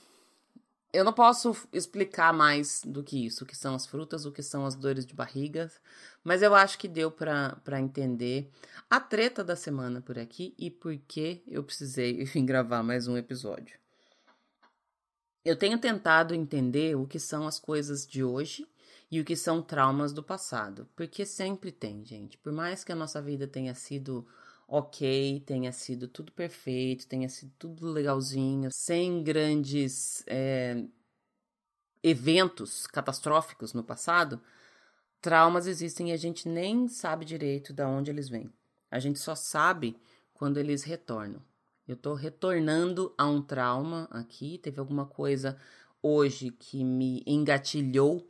Eu 0.92 1.04
não 1.04 1.12
posso 1.12 1.56
explicar 1.72 2.34
mais 2.34 2.82
do 2.84 3.02
que 3.02 3.25
isso, 3.25 3.44
o 3.44 3.46
que 3.46 3.56
são 3.56 3.75
as 3.75 3.87
frutas, 3.87 4.26
o 4.26 4.32
que 4.32 4.42
são 4.42 4.66
as 4.66 4.75
dores 4.75 5.06
de 5.06 5.14
barriga, 5.14 5.72
mas 6.22 6.42
eu 6.42 6.54
acho 6.54 6.78
que 6.78 6.87
deu 6.87 7.11
para 7.11 7.80
entender 7.80 8.50
a 8.90 9.00
treta 9.00 9.42
da 9.42 9.56
semana 9.56 10.02
por 10.02 10.18
aqui 10.18 10.54
e 10.58 10.70
por 10.70 10.94
que 11.08 11.42
eu 11.46 11.64
precisei 11.64 12.22
vir 12.26 12.42
gravar 12.42 12.82
mais 12.82 13.08
um 13.08 13.16
episódio. 13.16 13.80
Eu 15.42 15.56
tenho 15.56 15.78
tentado 15.78 16.34
entender 16.34 16.94
o 16.94 17.06
que 17.06 17.18
são 17.18 17.46
as 17.46 17.58
coisas 17.58 18.06
de 18.06 18.22
hoje 18.22 18.68
e 19.11 19.18
o 19.18 19.25
que 19.25 19.34
são 19.34 19.62
traumas 19.62 20.12
do 20.12 20.22
passado, 20.22 20.87
porque 20.94 21.25
sempre 21.25 21.72
tem, 21.72 22.04
gente. 22.04 22.37
Por 22.37 22.52
mais 22.52 22.84
que 22.84 22.92
a 22.92 22.96
nossa 22.96 23.20
vida 23.20 23.46
tenha 23.46 23.75
sido 23.75 24.26
ok, 24.75 25.43
tenha 25.45 25.71
sido 25.71 26.09
tudo 26.09 26.33
perfeito, 26.33 27.07
tenha 27.07 27.29
sido 27.29 27.52
tudo 27.59 27.93
legalzinho, 27.93 28.71
sem 28.73 29.23
grandes 29.23 30.25
é, 30.26 30.83
eventos 32.02 32.87
catastróficos 32.87 33.75
no 33.75 33.85
passado, 33.85 34.41
traumas 35.21 35.67
existem 35.67 36.09
e 36.09 36.12
a 36.12 36.17
gente 36.17 36.49
nem 36.49 36.88
sabe 36.88 37.26
direito 37.26 37.75
de 37.75 37.83
onde 37.83 38.11
eles 38.11 38.31
vêm. 38.31 38.50
A 38.91 38.99
gente 38.99 39.19
só 39.19 39.35
sabe 39.35 39.95
quando 40.33 40.57
eles 40.57 40.85
retornam. 40.85 41.45
Eu 41.87 41.95
tô 41.95 42.14
retornando 42.14 43.14
a 43.19 43.26
um 43.26 43.43
trauma 43.43 44.09
aqui, 44.11 44.57
teve 44.57 44.81
alguma 44.81 45.05
coisa 45.05 45.61
hoje 46.02 46.50
que 46.50 46.83
me 46.83 47.23
engatilhou 47.26 48.26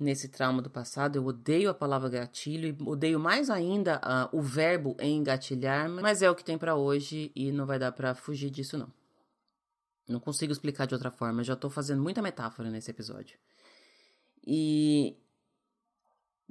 nesse 0.00 0.28
trauma 0.28 0.62
do 0.62 0.70
passado. 0.70 1.16
Eu 1.16 1.26
odeio 1.26 1.70
a 1.70 1.74
palavra 1.74 2.08
gatilho 2.08 2.68
e 2.68 2.88
odeio 2.88 3.20
mais 3.20 3.50
ainda 3.50 3.98
uh, 3.98 4.36
o 4.36 4.40
verbo 4.40 4.96
engatilhar, 5.00 5.88
mas 5.88 6.22
é 6.22 6.30
o 6.30 6.34
que 6.34 6.42
tem 6.42 6.56
para 6.56 6.74
hoje 6.74 7.30
e 7.36 7.52
não 7.52 7.66
vai 7.66 7.78
dar 7.78 7.92
para 7.92 8.14
fugir 8.14 8.50
disso 8.50 8.78
não. 8.78 8.90
Não 10.08 10.18
consigo 10.18 10.50
explicar 10.50 10.86
de 10.86 10.94
outra 10.94 11.10
forma, 11.10 11.44
já 11.44 11.54
tô 11.54 11.70
fazendo 11.70 12.02
muita 12.02 12.20
metáfora 12.20 12.70
nesse 12.70 12.90
episódio. 12.90 13.38
E 14.44 15.16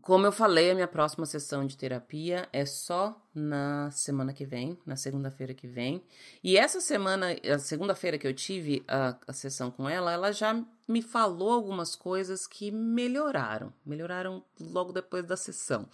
como 0.01 0.25
eu 0.25 0.31
falei, 0.31 0.71
a 0.71 0.75
minha 0.75 0.87
próxima 0.87 1.25
sessão 1.25 1.65
de 1.65 1.77
terapia 1.77 2.47
é 2.53 2.65
só 2.65 3.19
na 3.33 3.89
semana 3.91 4.33
que 4.33 4.45
vem, 4.45 4.77
na 4.85 4.95
segunda-feira 4.95 5.53
que 5.53 5.67
vem. 5.67 6.03
E 6.43 6.57
essa 6.57 6.79
semana, 6.79 7.27
a 7.43 7.57
segunda-feira 7.57 8.17
que 8.17 8.27
eu 8.27 8.33
tive 8.33 8.83
a, 8.87 9.17
a 9.27 9.33
sessão 9.33 9.71
com 9.71 9.89
ela, 9.89 10.11
ela 10.11 10.31
já 10.31 10.63
me 10.87 11.01
falou 11.01 11.51
algumas 11.51 11.95
coisas 11.95 12.45
que 12.45 12.71
melhoraram. 12.71 13.73
Melhoraram 13.85 14.43
logo 14.59 14.91
depois 14.91 15.25
da 15.25 15.37
sessão. 15.37 15.87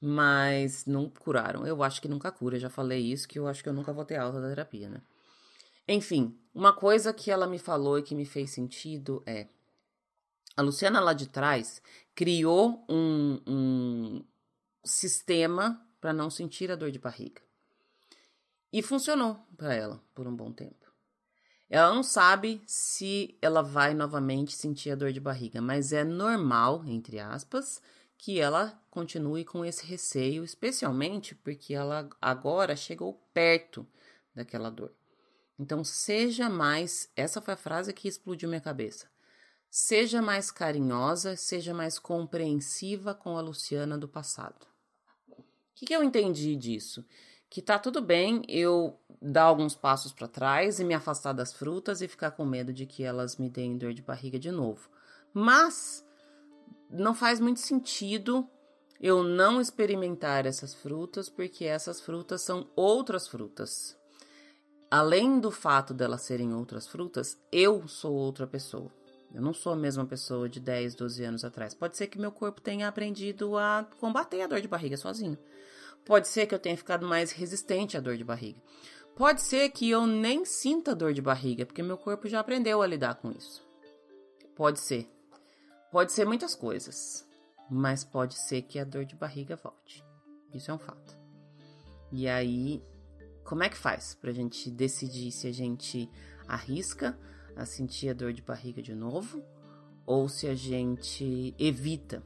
Mas 0.00 0.86
não 0.86 1.08
curaram. 1.08 1.66
Eu 1.66 1.82
acho 1.82 2.00
que 2.00 2.08
nunca 2.08 2.32
cura. 2.32 2.58
Já 2.58 2.70
falei 2.70 3.00
isso, 3.00 3.28
que 3.28 3.38
eu 3.38 3.46
acho 3.46 3.62
que 3.62 3.68
eu 3.68 3.74
nunca 3.74 3.92
vou 3.92 4.04
ter 4.04 4.16
alta 4.16 4.40
da 4.40 4.48
terapia, 4.48 4.88
né? 4.88 5.00
Enfim, 5.86 6.36
uma 6.54 6.72
coisa 6.72 7.12
que 7.12 7.30
ela 7.30 7.46
me 7.46 7.58
falou 7.58 7.98
e 7.98 8.02
que 8.02 8.14
me 8.14 8.24
fez 8.24 8.50
sentido 8.50 9.22
é 9.26 9.48
a 10.56 10.62
Luciana 10.62 11.00
lá 11.00 11.12
de 11.12 11.28
trás 11.28 11.82
criou 12.14 12.84
um, 12.88 13.40
um 13.46 14.24
sistema 14.84 15.80
para 16.00 16.12
não 16.12 16.28
sentir 16.28 16.70
a 16.70 16.76
dor 16.76 16.90
de 16.90 16.98
barriga. 16.98 17.40
E 18.72 18.82
funcionou 18.82 19.38
para 19.56 19.74
ela 19.74 20.02
por 20.14 20.26
um 20.26 20.34
bom 20.34 20.52
tempo. 20.52 20.90
Ela 21.70 21.94
não 21.94 22.02
sabe 22.02 22.62
se 22.66 23.38
ela 23.40 23.62
vai 23.62 23.94
novamente 23.94 24.54
sentir 24.54 24.90
a 24.90 24.94
dor 24.94 25.12
de 25.12 25.20
barriga, 25.20 25.60
mas 25.60 25.92
é 25.92 26.04
normal, 26.04 26.84
entre 26.84 27.18
aspas, 27.18 27.80
que 28.18 28.38
ela 28.38 28.78
continue 28.90 29.44
com 29.44 29.64
esse 29.64 29.84
receio, 29.86 30.44
especialmente 30.44 31.34
porque 31.34 31.72
ela 31.74 32.08
agora 32.20 32.76
chegou 32.76 33.14
perto 33.32 33.86
daquela 34.34 34.70
dor. 34.70 34.92
Então, 35.58 35.82
seja 35.82 36.48
mais. 36.48 37.10
Essa 37.16 37.40
foi 37.40 37.54
a 37.54 37.56
frase 37.56 37.92
que 37.92 38.08
explodiu 38.08 38.48
minha 38.48 38.60
cabeça. 38.60 39.11
Seja 39.74 40.20
mais 40.20 40.50
carinhosa, 40.50 41.34
seja 41.34 41.72
mais 41.72 41.98
compreensiva 41.98 43.14
com 43.14 43.38
a 43.38 43.40
Luciana 43.40 43.96
do 43.96 44.06
passado. 44.06 44.66
O 45.30 45.42
que, 45.74 45.86
que 45.86 45.96
eu 45.96 46.02
entendi 46.02 46.54
disso? 46.56 47.02
Que 47.48 47.62
tá 47.62 47.78
tudo 47.78 48.02
bem 48.02 48.42
eu 48.46 49.00
dar 49.18 49.44
alguns 49.44 49.74
passos 49.74 50.12
para 50.12 50.28
trás 50.28 50.78
e 50.78 50.84
me 50.84 50.92
afastar 50.92 51.32
das 51.32 51.54
frutas 51.54 52.02
e 52.02 52.06
ficar 52.06 52.32
com 52.32 52.44
medo 52.44 52.70
de 52.70 52.84
que 52.84 53.02
elas 53.02 53.38
me 53.38 53.48
deem 53.48 53.78
dor 53.78 53.94
de 53.94 54.02
barriga 54.02 54.38
de 54.38 54.50
novo. 54.50 54.90
Mas 55.32 56.06
não 56.90 57.14
faz 57.14 57.40
muito 57.40 57.60
sentido 57.60 58.46
eu 59.00 59.22
não 59.22 59.58
experimentar 59.58 60.44
essas 60.44 60.74
frutas, 60.74 61.30
porque 61.30 61.64
essas 61.64 61.98
frutas 61.98 62.42
são 62.42 62.68
outras 62.76 63.26
frutas. 63.26 63.96
Além 64.90 65.40
do 65.40 65.50
fato 65.50 65.94
delas 65.94 66.20
serem 66.20 66.52
outras 66.52 66.86
frutas, 66.86 67.38
eu 67.50 67.88
sou 67.88 68.12
outra 68.12 68.46
pessoa. 68.46 68.92
Eu 69.34 69.40
não 69.40 69.54
sou 69.54 69.72
a 69.72 69.76
mesma 69.76 70.04
pessoa 70.04 70.48
de 70.48 70.60
10, 70.60 70.94
12 70.94 71.24
anos 71.24 71.44
atrás. 71.44 71.74
Pode 71.74 71.96
ser 71.96 72.06
que 72.06 72.18
meu 72.18 72.30
corpo 72.30 72.60
tenha 72.60 72.86
aprendido 72.86 73.56
a 73.56 73.86
combater 73.98 74.42
a 74.42 74.46
dor 74.46 74.60
de 74.60 74.68
barriga 74.68 74.96
sozinho. 74.96 75.38
Pode 76.04 76.28
ser 76.28 76.46
que 76.46 76.54
eu 76.54 76.58
tenha 76.58 76.76
ficado 76.76 77.06
mais 77.06 77.32
resistente 77.32 77.96
à 77.96 78.00
dor 78.00 78.16
de 78.16 78.24
barriga. 78.24 78.60
Pode 79.16 79.42
ser 79.42 79.68
que 79.70 79.88
eu 79.88 80.06
nem 80.06 80.44
sinta 80.44 80.94
dor 80.94 81.12
de 81.12 81.22
barriga, 81.22 81.64
porque 81.64 81.82
meu 81.82 81.96
corpo 81.96 82.28
já 82.28 82.40
aprendeu 82.40 82.82
a 82.82 82.86
lidar 82.86 83.14
com 83.16 83.30
isso. 83.30 83.62
Pode 84.54 84.80
ser. 84.80 85.08
Pode 85.90 86.12
ser 86.12 86.26
muitas 86.26 86.54
coisas. 86.54 87.26
Mas 87.70 88.04
pode 88.04 88.34
ser 88.34 88.62
que 88.62 88.78
a 88.78 88.84
dor 88.84 89.04
de 89.04 89.14
barriga 89.14 89.56
volte. 89.56 90.04
Isso 90.52 90.70
é 90.70 90.74
um 90.74 90.78
fato. 90.78 91.16
E 92.10 92.28
aí, 92.28 92.82
como 93.44 93.62
é 93.62 93.68
que 93.68 93.76
faz 93.76 94.14
pra 94.14 94.32
gente 94.32 94.70
decidir 94.70 95.30
se 95.30 95.46
a 95.46 95.52
gente 95.52 96.10
arrisca 96.46 97.18
a 97.56 97.64
sentir 97.64 98.08
a 98.08 98.12
dor 98.12 98.32
de 98.32 98.42
barriga 98.42 98.82
de 98.82 98.94
novo, 98.94 99.42
ou 100.06 100.28
se 100.28 100.46
a 100.48 100.54
gente 100.54 101.54
evita 101.58 102.22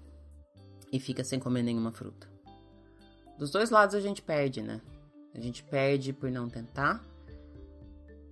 e 0.93 0.99
fica 0.99 1.25
sem 1.25 1.39
comer 1.39 1.63
nenhuma 1.63 1.93
fruta. 1.93 2.29
Dos 3.39 3.51
dois 3.51 3.71
lados 3.71 3.95
a 3.95 4.01
gente 4.01 4.23
perde, 4.23 4.63
né? 4.63 4.81
A 5.35 5.41
gente 5.41 5.63
perde 5.63 6.13
por 6.13 6.31
não 6.31 6.49
tentar, 6.49 7.05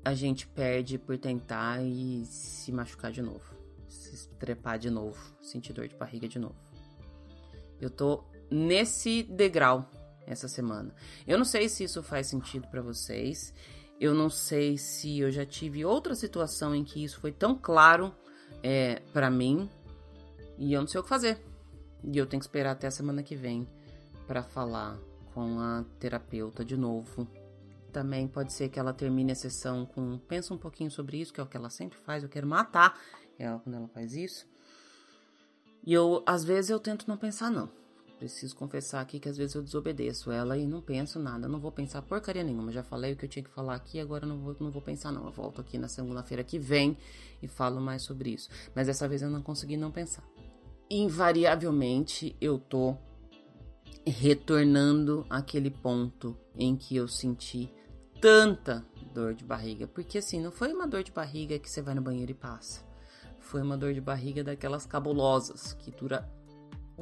a 0.04 0.14
gente 0.14 0.46
perde 0.46 0.98
por 0.98 1.18
tentar 1.18 1.82
e 1.82 2.24
se 2.26 2.72
machucar 2.72 3.12
de 3.12 3.20
novo, 3.20 3.54
se 3.88 4.28
trepar 4.38 4.78
de 4.78 4.90
novo, 4.90 5.18
sentir 5.42 5.72
dor 5.72 5.88
de 5.88 5.96
barriga 5.96 6.26
de 6.28 6.38
novo. 6.38 6.56
Eu 7.80 7.90
tô 7.90 8.24
nesse 8.50 9.22
degrau 9.22 9.90
essa 10.26 10.48
semana. 10.48 10.94
Eu 11.26 11.36
não 11.36 11.44
sei 11.44 11.68
se 11.68 11.84
isso 11.84 12.02
faz 12.02 12.26
sentido 12.28 12.66
para 12.68 12.80
vocês. 12.80 13.52
Eu 14.00 14.14
não 14.14 14.28
sei 14.28 14.76
se 14.76 15.20
eu 15.20 15.30
já 15.30 15.46
tive 15.46 15.84
outra 15.84 16.14
situação 16.14 16.74
em 16.74 16.84
que 16.84 17.02
isso 17.02 17.20
foi 17.20 17.32
tão 17.32 17.54
claro 17.56 18.14
é, 18.62 19.00
para 19.12 19.30
mim 19.30 19.68
e 20.58 20.72
eu 20.72 20.80
não 20.80 20.88
sei 20.88 21.00
o 21.00 21.02
que 21.02 21.08
fazer. 21.08 21.40
E 22.02 22.18
eu 22.18 22.26
tenho 22.26 22.40
que 22.40 22.46
esperar 22.46 22.72
até 22.72 22.86
a 22.86 22.90
semana 22.90 23.22
que 23.22 23.36
vem 23.36 23.66
para 24.26 24.42
falar 24.42 24.98
com 25.32 25.58
a 25.58 25.84
terapeuta 25.98 26.64
de 26.64 26.76
novo. 26.76 27.26
Também 27.92 28.26
pode 28.26 28.52
ser 28.52 28.68
que 28.68 28.78
ela 28.78 28.92
termine 28.92 29.32
a 29.32 29.36
sessão 29.36 29.86
com 29.86 30.18
pensa 30.18 30.52
um 30.52 30.58
pouquinho 30.58 30.90
sobre 30.90 31.20
isso, 31.20 31.32
que 31.32 31.40
é 31.40 31.42
o 31.42 31.46
que 31.46 31.56
ela 31.56 31.70
sempre 31.70 31.98
faz. 31.98 32.22
Eu 32.22 32.28
quero 32.28 32.46
matar 32.46 32.98
ela 33.38 33.58
quando 33.58 33.76
ela 33.76 33.88
faz 33.88 34.14
isso. 34.14 34.46
E 35.86 35.92
eu, 35.92 36.22
às 36.26 36.44
vezes, 36.44 36.70
eu 36.70 36.80
tento 36.80 37.06
não 37.06 37.16
pensar, 37.16 37.50
não. 37.50 37.68
Preciso 38.24 38.56
confessar 38.56 39.02
aqui 39.02 39.20
que 39.20 39.28
às 39.28 39.36
vezes 39.36 39.54
eu 39.54 39.62
desobedeço 39.62 40.32
ela 40.32 40.56
e 40.56 40.66
não 40.66 40.80
penso 40.80 41.18
nada. 41.18 41.46
Não 41.46 41.60
vou 41.60 41.70
pensar 41.70 42.00
porcaria 42.00 42.42
nenhuma. 42.42 42.72
Já 42.72 42.82
falei 42.82 43.12
o 43.12 43.16
que 43.16 43.26
eu 43.26 43.28
tinha 43.28 43.42
que 43.42 43.50
falar 43.50 43.74
aqui, 43.74 44.00
agora 44.00 44.24
não 44.24 44.38
vou, 44.38 44.56
não 44.58 44.70
vou 44.70 44.80
pensar, 44.80 45.12
não. 45.12 45.26
Eu 45.26 45.30
volto 45.30 45.60
aqui 45.60 45.76
na 45.76 45.88
segunda-feira 45.88 46.42
que 46.42 46.58
vem 46.58 46.96
e 47.42 47.46
falo 47.46 47.80
mais 47.80 48.02
sobre 48.02 48.30
isso. 48.30 48.48
Mas 48.74 48.86
dessa 48.86 49.06
vez 49.06 49.20
eu 49.20 49.28
não 49.28 49.42
consegui 49.42 49.76
não 49.76 49.90
pensar. 49.90 50.24
Invariavelmente 50.90 52.34
eu 52.40 52.58
tô 52.58 52.96
retornando 54.06 55.26
àquele 55.28 55.70
ponto 55.70 56.36
em 56.56 56.76
que 56.76 56.96
eu 56.96 57.06
senti 57.06 57.70
tanta 58.22 58.84
dor 59.12 59.34
de 59.34 59.44
barriga. 59.44 59.86
Porque 59.86 60.18
assim, 60.18 60.40
não 60.40 60.50
foi 60.50 60.72
uma 60.72 60.86
dor 60.86 61.02
de 61.02 61.12
barriga 61.12 61.58
que 61.58 61.70
você 61.70 61.82
vai 61.82 61.94
no 61.94 62.00
banheiro 62.00 62.30
e 62.30 62.34
passa. 62.34 62.82
Foi 63.38 63.60
uma 63.60 63.76
dor 63.76 63.92
de 63.92 64.00
barriga 64.00 64.42
daquelas 64.42 64.86
cabulosas, 64.86 65.74
que 65.74 65.90
dura 65.90 66.26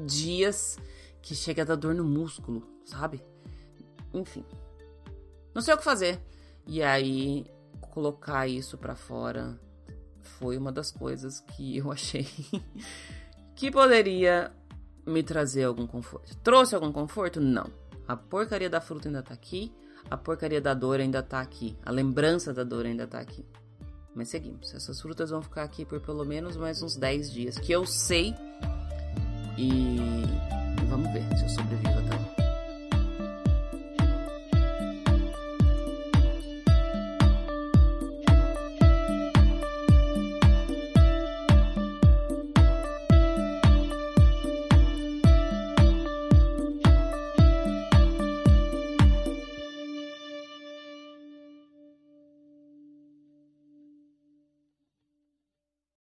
dias, 0.05 0.79
que 1.23 1.35
chega 1.35 1.63
a 1.63 1.65
dar 1.65 1.77
dor 1.77 1.95
no 1.95 2.05
músculo, 2.05 2.67
sabe? 2.85 3.23
Enfim. 4.13 4.45
Não 5.55 5.63
sei 5.63 5.75
o 5.75 5.79
que 5.79 5.85
fazer. 5.85 6.21
E 6.67 6.83
aí, 6.83 7.47
colocar 7.81 8.47
isso 8.49 8.77
para 8.77 8.95
fora 8.95 9.59
foi 10.21 10.57
uma 10.57 10.73
das 10.73 10.91
coisas 10.91 11.41
que 11.41 11.77
eu 11.77 11.91
achei 11.91 12.27
que 13.55 13.71
poderia 13.71 14.53
me 15.07 15.23
trazer 15.23 15.65
algum 15.65 15.87
conforto. 15.87 16.37
Trouxe 16.39 16.75
algum 16.75 16.93
conforto? 16.93 17.41
Não. 17.41 17.71
A 18.07 18.17
porcaria 18.17 18.69
da 18.69 18.81
fruta 18.81 19.09
ainda 19.09 19.23
tá 19.23 19.35
aqui, 19.35 19.73
a 20.11 20.17
porcaria 20.17 20.61
da 20.61 20.75
dor 20.75 21.01
ainda 21.01 21.23
tá 21.23 21.41
aqui, 21.41 21.77
a 21.85 21.91
lembrança 21.91 22.53
da 22.53 22.65
dor 22.65 22.87
ainda 22.87 23.07
tá 23.07 23.21
aqui. 23.21 23.45
Mas 24.15 24.29
seguimos. 24.29 24.75
Essas 24.75 25.01
frutas 25.01 25.31
vão 25.31 25.41
ficar 25.41 25.63
aqui 25.63 25.85
por 25.85 26.01
pelo 26.01 26.25
menos 26.25 26.57
mais 26.57 26.83
uns 26.83 26.97
10 26.97 27.33
dias, 27.33 27.59
que 27.59 27.73
eu 27.73 27.87
sei. 27.87 28.35
E 29.57 29.97
Vamos 30.89 31.13
ver 31.13 31.25
se 31.37 31.43
eu 31.45 31.49
sobrevivo 31.49 31.99
até 31.99 32.17
lá. 32.17 32.42